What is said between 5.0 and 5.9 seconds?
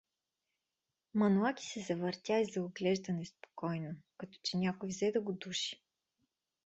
да го души.